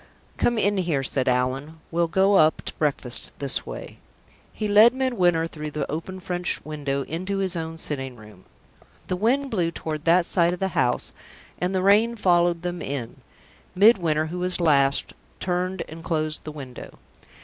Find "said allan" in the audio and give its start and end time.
1.03-1.79